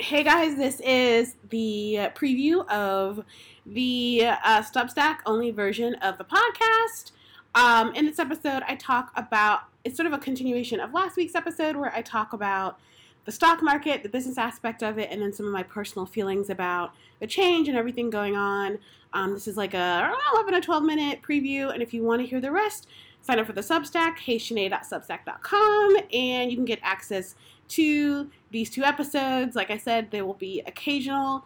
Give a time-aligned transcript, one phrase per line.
[0.00, 3.24] Hey guys, this is the preview of
[3.64, 7.12] the uh, Substack only version of the podcast.
[7.54, 11.36] Um, in this episode, I talk about it's sort of a continuation of last week's
[11.36, 12.80] episode where I talk about
[13.24, 16.50] the stock market, the business aspect of it, and then some of my personal feelings
[16.50, 18.80] about the change and everything going on.
[19.12, 22.26] Um, this is like a 11 or 12 minute preview, and if you want to
[22.26, 22.88] hear the rest,
[23.22, 27.36] sign up for the Substack, heyshanae.substack.com, and you can get access
[27.68, 29.56] to these two episodes.
[29.56, 31.44] Like I said, there will be occasional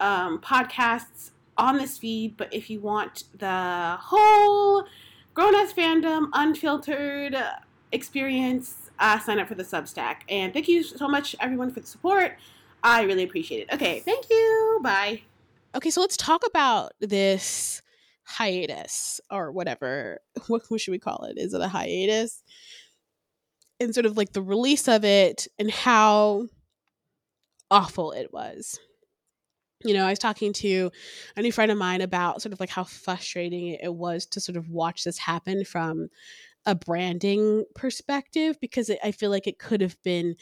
[0.00, 4.84] um, podcasts on this feed, but if you want the whole
[5.34, 7.36] grown ass fandom, unfiltered
[7.92, 10.18] experience, uh, sign up for the Substack.
[10.28, 12.36] And thank you so much, everyone, for the support.
[12.82, 13.74] I really appreciate it.
[13.74, 14.80] Okay, thank you.
[14.82, 15.22] Bye.
[15.74, 17.82] Okay, so let's talk about this
[18.24, 20.20] hiatus or whatever.
[20.46, 21.36] What, what should we call it?
[21.36, 22.42] Is it a hiatus?
[23.80, 26.48] And sort of like the release of it and how
[27.70, 28.78] awful it was.
[29.84, 30.90] You know, I was talking to
[31.36, 34.56] a new friend of mine about sort of like how frustrating it was to sort
[34.56, 36.08] of watch this happen from
[36.68, 40.36] a branding perspective because it, I feel like it could have been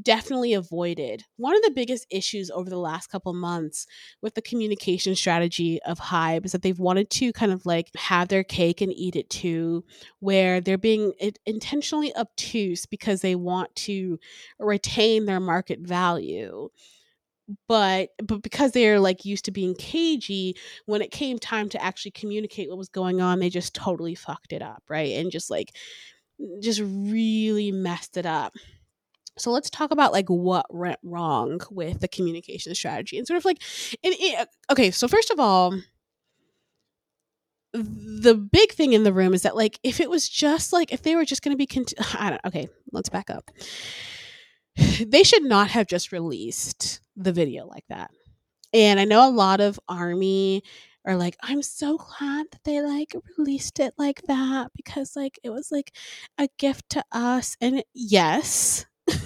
[0.00, 1.24] definitely avoided.
[1.38, 3.86] One of the biggest issues over the last couple months
[4.20, 8.28] with the communication strategy of Hybe is that they've wanted to kind of like have
[8.28, 9.82] their cake and eat it too,
[10.18, 11.14] where they're being
[11.46, 14.20] intentionally obtuse because they want to
[14.58, 16.68] retain their market value
[17.68, 20.54] but but because they're like used to being cagey
[20.86, 24.52] when it came time to actually communicate what was going on they just totally fucked
[24.52, 25.72] it up right and just like
[26.60, 28.54] just really messed it up.
[29.38, 33.44] So let's talk about like what went wrong with the communication strategy and sort of
[33.44, 33.62] like
[34.04, 35.74] and it, okay so first of all
[37.72, 41.02] the big thing in the room is that like if it was just like if
[41.02, 43.50] they were just going to be cont- I don't okay let's back up.
[45.06, 48.10] They should not have just released the video like that.
[48.72, 50.62] And I know a lot of army
[51.06, 55.50] are like, I'm so glad that they like released it like that because like it
[55.50, 55.92] was like
[56.38, 57.56] a gift to us.
[57.60, 58.86] And yes.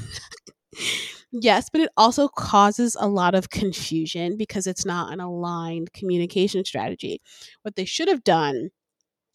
[1.33, 6.65] yes, but it also causes a lot of confusion because it's not an aligned communication
[6.65, 7.21] strategy.
[7.63, 8.71] What they should have done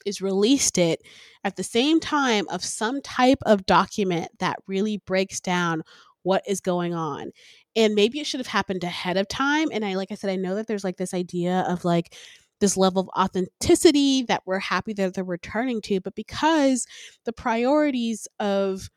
[0.05, 1.01] is released it
[1.43, 5.83] at the same time of some type of document that really breaks down
[6.23, 7.31] what is going on
[7.75, 10.35] and maybe it should have happened ahead of time and i like i said i
[10.35, 12.15] know that there's like this idea of like
[12.59, 16.85] this level of authenticity that we're happy that they're returning to but because
[17.25, 18.89] the priorities of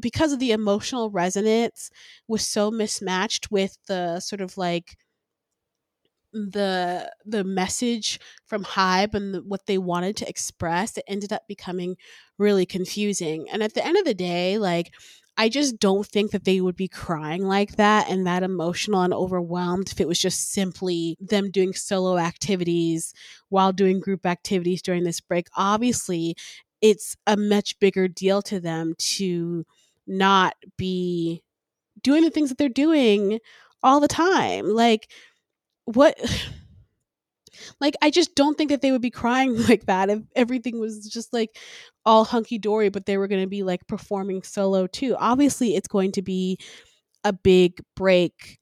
[0.00, 1.90] because of the emotional resonance
[2.26, 4.96] was so mismatched with the sort of like
[6.32, 11.42] the the message from Hybe and the, what they wanted to express it ended up
[11.48, 11.96] becoming
[12.38, 14.92] really confusing and at the end of the day like
[15.36, 19.14] I just don't think that they would be crying like that and that emotional and
[19.14, 23.14] overwhelmed if it was just simply them doing solo activities
[23.48, 25.46] while doing group activities during this break.
[25.56, 26.36] Obviously,
[26.82, 29.64] it's a much bigger deal to them to
[30.06, 31.42] not be
[32.02, 33.40] doing the things that they're doing
[33.82, 34.66] all the time.
[34.68, 35.10] Like,
[35.84, 36.18] what
[37.80, 41.08] like I just don't think that they would be crying like that if everything was
[41.08, 41.56] just like
[42.04, 45.16] all hunky dory, but they were going to be like performing solo too.
[45.18, 46.58] Obviously, it's going to be
[47.24, 48.58] a big break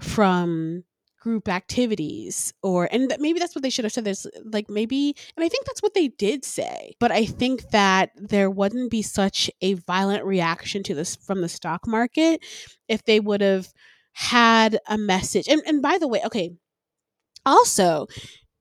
[0.00, 0.84] from
[1.20, 5.44] group activities or and maybe that's what they should have said there's like maybe and
[5.44, 9.50] i think that's what they did say but i think that there wouldn't be such
[9.60, 12.42] a violent reaction to this from the stock market
[12.88, 13.68] if they would have
[14.14, 16.50] had a message and, and by the way okay
[17.44, 18.06] also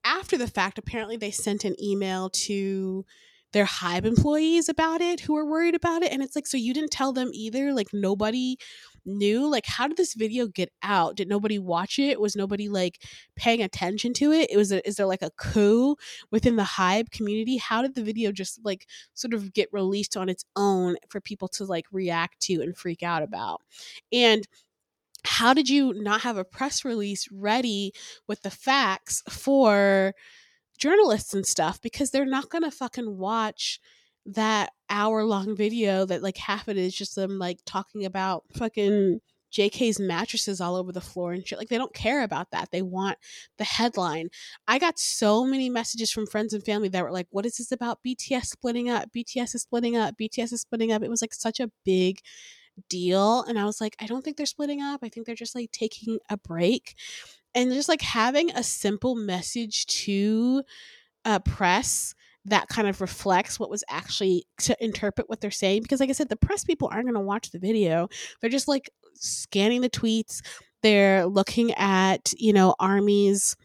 [0.09, 3.06] after the fact, apparently they sent an email to
[3.52, 6.12] their Hybe employees about it who were worried about it.
[6.12, 7.74] And it's like, so you didn't tell them either?
[7.74, 8.58] Like, nobody
[9.06, 9.47] knew?
[9.50, 11.16] Like, how did this video get out?
[11.16, 12.20] Did nobody watch it?
[12.20, 13.02] Was nobody like
[13.36, 14.52] paying attention to it?
[14.52, 15.96] It was, a, is there like a coup
[16.31, 17.58] within the Hybe community?
[17.58, 21.47] How did the video just like sort of get released on its own for people
[21.50, 23.62] to like react to and freak out about?
[24.12, 24.47] And
[25.25, 27.93] how did you not have a press release ready
[28.28, 30.14] with the facts for
[30.78, 33.79] journalists and stuff because they're not going to fucking watch
[34.26, 38.43] that hour long video that like half of it is just them like talking about
[38.53, 39.20] fucking
[39.52, 41.58] JK's mattresses all over the floor and shit.
[41.58, 42.70] Like they don't care about that.
[42.72, 43.17] They want
[43.58, 44.29] the headline.
[44.67, 47.72] I got so many messages from friends and family that were like, "What is this
[47.72, 49.09] about BTS splitting up?
[49.11, 50.16] BTS is splitting up.
[50.17, 52.20] BTS is splitting up." It was like such a big
[52.90, 53.43] deal.
[53.43, 55.02] And I was like, I don't think they're splitting up.
[55.03, 56.96] I think they're just like taking a break.
[57.55, 60.64] And just like having a simple message to
[61.26, 62.14] uh, press
[62.46, 66.14] that kind of reflects what was actually to interpret what they're saying because like i
[66.14, 68.08] said the press people aren't going to watch the video
[68.40, 68.90] they're just like
[69.20, 70.41] scanning the tweets,
[70.81, 73.55] they're looking at, you know, armies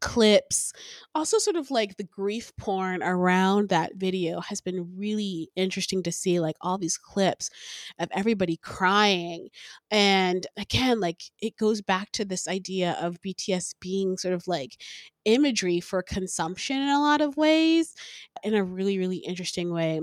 [0.00, 0.72] clips
[1.14, 6.12] also sort of like the grief porn around that video has been really interesting to
[6.12, 7.50] see like all these clips
[7.98, 9.48] of everybody crying.
[9.90, 14.76] And again like it goes back to this idea of bts being sort of like
[15.24, 17.94] imagery for consumption in a lot of ways
[18.42, 20.00] in a really really interesting way.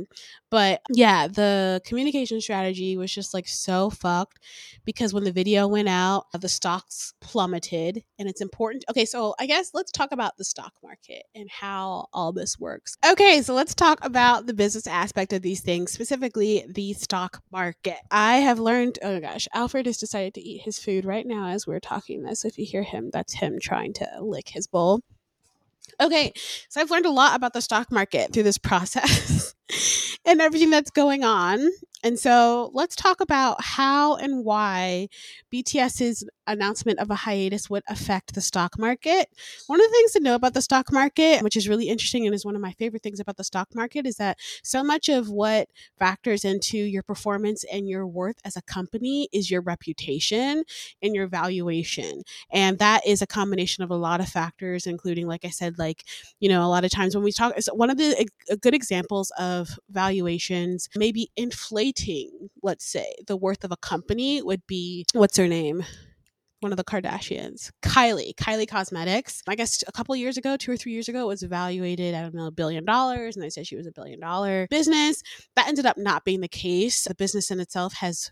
[0.52, 4.40] But yeah the communication strategy was just like so fucked
[4.86, 9.46] because when the video went out the stocks plummeted and it's important okay so i
[9.46, 10.99] guess let's talk about the stock market
[11.36, 12.98] and how all this works.
[13.10, 17.98] Okay so let's talk about the business aspect of these things specifically the stock market.
[18.12, 21.66] I have learned oh gosh alfred has decided to eat his food right now as
[21.66, 22.46] we're talking this.
[22.46, 25.02] If you hear him that's him trying to lick his bowl.
[26.02, 26.32] Okay,
[26.70, 29.54] so I've learned a lot about the stock market through this process
[30.26, 31.68] and everything that's going on.
[32.04, 35.10] And so let's talk about how and why
[35.54, 39.30] BTS's announcement of a hiatus would affect the stock market.
[39.68, 42.36] One of the things to know about the stock market, which is really interesting and
[42.36, 45.30] is one of my favorite things about the stock market, is that so much of
[45.30, 50.64] what factors into your performance and your worth as a company is your reputation
[51.02, 52.24] and your valuation.
[52.52, 56.04] And that is a combination of a lot of factors, including, like I said, like,
[56.40, 58.28] you know, a lot of times when we talk, so one of the
[58.62, 65.06] good examples of valuations, maybe inflating, let's say, the worth of a company would be
[65.14, 65.84] what's her name?
[66.62, 69.42] One of the Kardashians, Kylie, Kylie Cosmetics.
[69.48, 72.48] I guess a couple years ago, two or three years ago, it was evaluated, know,
[72.48, 73.36] a billion dollars.
[73.36, 75.24] And they said she was a billion dollar business.
[75.56, 77.04] That ended up not being the case.
[77.06, 78.32] The business in itself has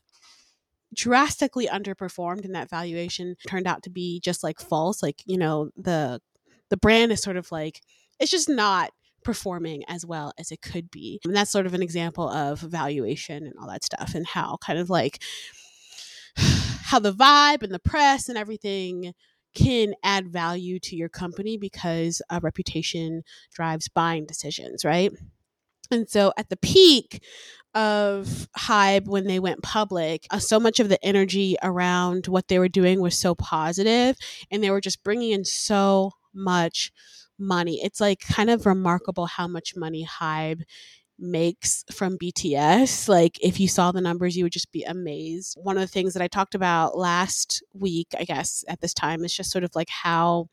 [0.95, 5.69] drastically underperformed and that valuation turned out to be just like false like you know
[5.75, 6.21] the
[6.69, 7.81] the brand is sort of like
[8.19, 8.91] it's just not
[9.23, 13.45] performing as well as it could be and that's sort of an example of valuation
[13.45, 15.21] and all that stuff and how kind of like
[16.87, 19.13] how the vibe and the press and everything
[19.53, 23.23] can add value to your company because a reputation
[23.53, 25.11] drives buying decisions, right?
[25.91, 27.21] And so at the peak
[27.75, 32.57] of Hybe when they went public, uh, so much of the energy around what they
[32.57, 34.15] were doing was so positive
[34.49, 36.93] and they were just bringing in so much
[37.37, 37.81] money.
[37.83, 40.61] It's like kind of remarkable how much money Hybe
[41.19, 43.07] makes from BTS.
[43.07, 45.57] Like, if you saw the numbers, you would just be amazed.
[45.61, 49.23] One of the things that I talked about last week, I guess, at this time,
[49.23, 50.47] is just sort of like how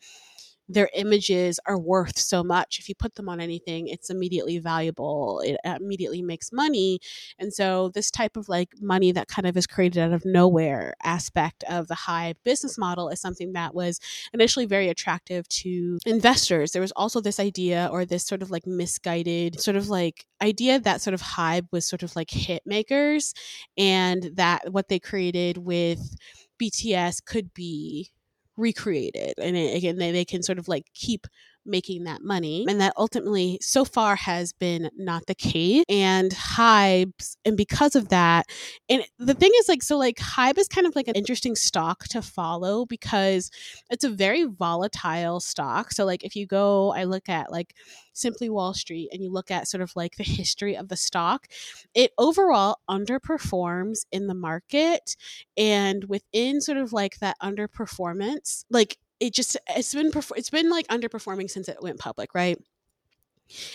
[0.69, 2.79] their images are worth so much.
[2.79, 5.41] If you put them on anything, it's immediately valuable.
[5.45, 7.01] It uh, immediately makes money.
[7.39, 10.95] And so, this type of like money that kind of is created out of nowhere
[11.03, 14.01] aspect of the Hybe business model is something that was
[14.33, 16.73] initially very attractive to investors.
[16.73, 20.79] There was also this idea or this sort of like misguided sort of like idea
[20.79, 23.35] that sort of Hybe was sort of like hit makers
[23.77, 26.17] and that what they created with
[26.61, 28.11] BTS could be
[28.57, 31.27] recreated and it, again they, they can sort of like keep
[31.67, 37.37] making that money and that ultimately so far has been not the case and Hybe's
[37.45, 38.47] and because of that
[38.89, 42.05] and the thing is like so like Hybe is kind of like an interesting stock
[42.05, 43.51] to follow because
[43.91, 47.75] it's a very volatile stock so like if you go I look at like
[48.15, 51.47] Simply Wall Street and you look at sort of like the history of the stock,
[51.95, 55.17] it overall underperforms in the market.
[55.57, 60.87] And within sort of like that underperformance, like it just it's been it's been like
[60.89, 62.59] underperforming since it went public, right?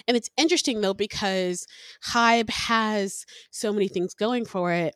[0.08, 1.66] And it's interesting though because
[2.12, 4.96] Hybe has so many things going for it.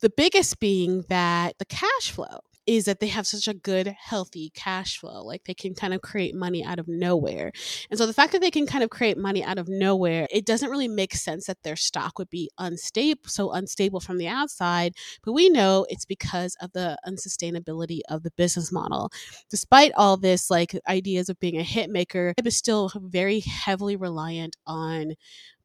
[0.00, 4.50] The biggest being that the cash flow is that they have such a good, healthy
[4.54, 5.22] cash flow.
[5.22, 7.52] Like they can kind of create money out of nowhere.
[7.90, 10.44] And so the fact that they can kind of create money out of nowhere, it
[10.44, 14.94] doesn't really make sense that their stock would be unstable, so unstable from the outside.
[15.24, 19.10] But we know it's because of the unsustainability of the business model.
[19.50, 23.96] Despite all this, like ideas of being a hit maker, it is still very heavily
[23.96, 25.14] reliant on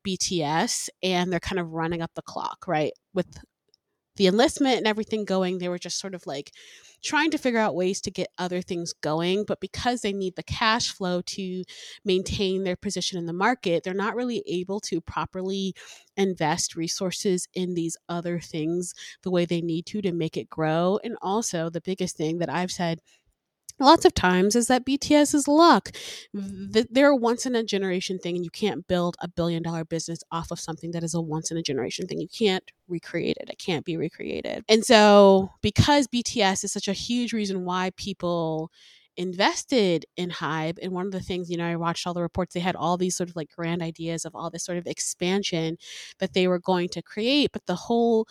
[0.06, 2.92] BTS and they're kind of running up the clock, right?
[3.14, 3.28] With
[4.22, 6.52] the enlistment and everything going, they were just sort of like
[7.04, 9.46] trying to figure out ways to get other things going.
[9.46, 11.64] But because they need the cash flow to
[12.06, 15.74] maintain their position in the market, they're not really able to properly
[16.16, 21.00] invest resources in these other things the way they need to to make it grow.
[21.04, 23.00] And also, the biggest thing that I've said
[23.82, 25.92] lots of times is that BTS is luck.
[26.34, 30.20] They're a once in a generation thing, and you can't build a billion dollar business
[30.32, 32.20] off of something that is a once in a generation thing.
[32.20, 34.64] You can't recreate it, it can't be recreated.
[34.70, 38.72] And so, because BTS is such a huge reason why people
[39.18, 42.54] invested in Hybe, and one of the things, you know, I watched all the reports,
[42.54, 45.78] they had all these sort of like grand ideas of all this sort of expansion
[46.20, 48.28] that they were going to create, but the whole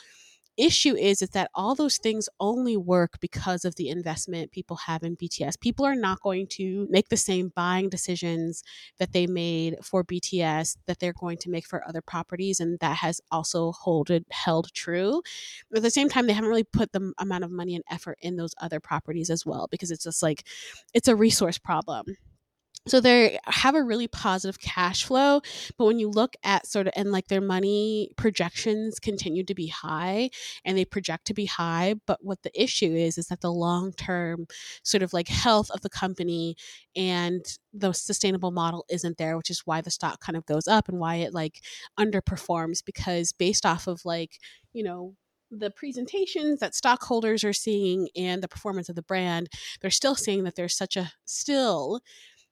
[0.60, 5.02] issue is is that all those things only work because of the investment people have
[5.02, 5.60] in BTS.
[5.60, 8.62] People are not going to make the same buying decisions
[8.98, 12.96] that they made for BTS that they're going to make for other properties and that
[12.96, 15.22] has also holded held true.
[15.70, 18.18] But at the same time they haven't really put the amount of money and effort
[18.20, 20.46] in those other properties as well because it's just like
[20.94, 22.16] it's a resource problem
[22.86, 25.40] so they have a really positive cash flow
[25.76, 29.66] but when you look at sort of and like their money projections continue to be
[29.66, 30.30] high
[30.64, 33.92] and they project to be high but what the issue is is that the long
[33.92, 34.46] term
[34.82, 36.56] sort of like health of the company
[36.96, 40.88] and the sustainable model isn't there which is why the stock kind of goes up
[40.88, 41.60] and why it like
[41.98, 44.38] underperforms because based off of like
[44.72, 45.14] you know
[45.50, 49.48] the presentations that stockholders are seeing and the performance of the brand,
[49.80, 52.00] they're still seeing that there's such a still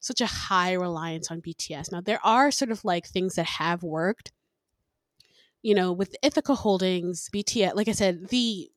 [0.01, 1.93] such a high reliance on BTS.
[1.93, 4.33] Now, there are sort of like things that have worked.
[5.63, 8.71] You know, with Ithaca Holdings, BTS, like I said, the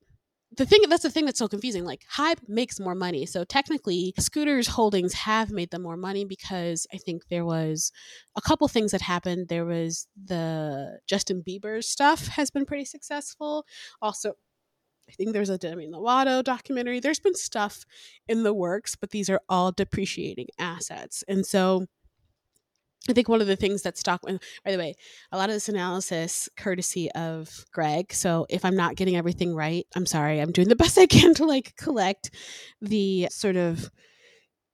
[0.58, 4.14] the thing that's the thing that's so confusing like Hybe makes more money so technically
[4.20, 7.92] scooters holdings have made them more money because i think there was
[8.36, 13.66] a couple things that happened there was the justin bieber stuff has been pretty successful
[14.02, 14.34] also
[15.12, 17.00] I think there's a Demi Lovato documentary.
[17.00, 17.86] There's been stuff
[18.28, 21.24] in the works, but these are all depreciating assets.
[21.28, 21.86] And so
[23.10, 24.96] I think one of the things that stock, by the way,
[25.32, 28.14] a lot of this analysis courtesy of Greg.
[28.14, 30.40] So if I'm not getting everything right, I'm sorry.
[30.40, 32.30] I'm doing the best I can to like collect
[32.80, 33.90] the sort of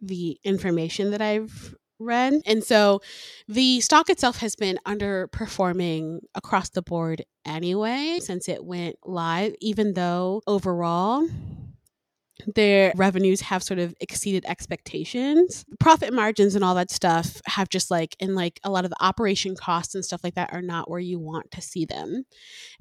[0.01, 2.42] the information that I've read.
[2.46, 3.01] And so
[3.48, 9.94] the stock itself has been underperforming across the board anyway since it went live, even
[9.94, 11.27] though overall
[12.56, 15.66] their revenues have sort of exceeded expectations.
[15.80, 19.04] Profit margins and all that stuff have just like, and like a lot of the
[19.04, 22.24] operation costs and stuff like that are not where you want to see them.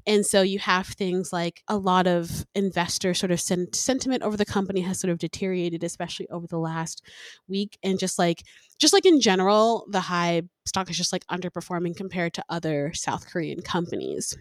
[0.06, 4.36] And so you have things like a lot of investor sort of sen- sentiment over
[4.36, 7.02] the company has sort of deteriorated, especially over the last
[7.48, 7.76] week.
[7.82, 8.42] And just like,
[8.78, 13.26] just like in general, the Hybe stock is just like underperforming compared to other South
[13.28, 14.36] Korean companies.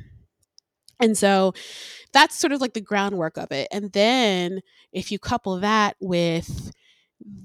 [1.00, 1.54] And so
[2.14, 3.68] that's sort of like the groundwork of it.
[3.72, 4.62] And then
[4.94, 6.72] if you couple that with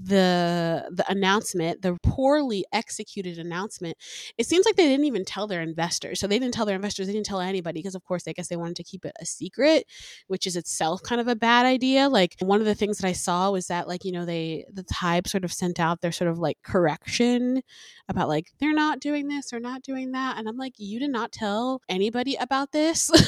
[0.02, 3.96] the the announcement the poorly executed announcement
[4.36, 6.20] it seems like they didn't even tell their investors.
[6.20, 8.48] So they didn't tell their investors they didn't tell anybody because of course i guess
[8.48, 9.86] they wanted to keep it a secret
[10.26, 12.08] which is itself kind of a bad idea.
[12.08, 14.82] Like one of the things that i saw was that like you know they the
[14.82, 17.62] type sort of sent out their sort of like correction
[18.08, 21.10] about like they're not doing this or not doing that and i'm like you did
[21.10, 23.10] not tell anybody about this?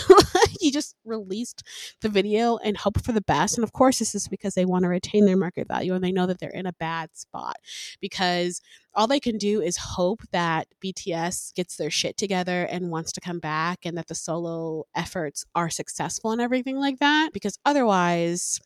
[0.61, 1.65] You just released
[2.03, 4.85] the video and hope for the best and of course this is because they want
[4.85, 7.57] to retain their market value and they know that they're in a bad spot
[8.01, 8.61] because
[8.95, 13.21] all they can do is hope that BTS gets their shit together and wants to
[13.21, 18.61] come back and that the solo efforts are successful and everything like that because otherwise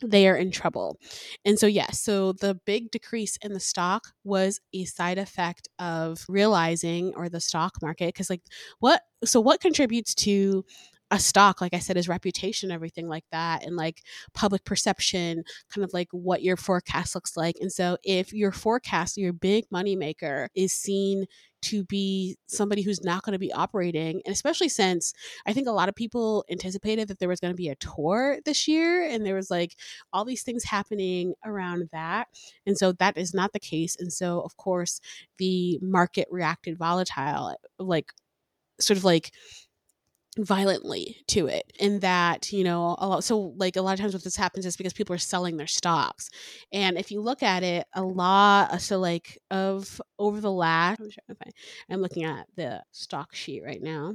[0.00, 0.96] they are in trouble.
[1.44, 6.24] And so, yes, so the big decrease in the stock was a side effect of
[6.28, 8.42] realizing, or the stock market, because, like,
[8.78, 10.64] what, so what contributes to
[11.10, 14.02] a stock like i said is reputation everything like that and like
[14.34, 19.16] public perception kind of like what your forecast looks like and so if your forecast
[19.16, 21.24] your big money maker is seen
[21.60, 25.12] to be somebody who's not going to be operating and especially since
[25.46, 28.38] i think a lot of people anticipated that there was going to be a tour
[28.44, 29.74] this year and there was like
[30.12, 32.28] all these things happening around that
[32.66, 35.00] and so that is not the case and so of course
[35.38, 38.12] the market reacted volatile like
[38.80, 39.32] sort of like
[40.38, 44.12] violently to it in that you know a lot so like a lot of times
[44.14, 46.30] what this happens is because people are selling their stocks.
[46.72, 51.00] And if you look at it a lot uh, so like of over the last
[51.90, 54.06] i'm looking at the stock sheet right now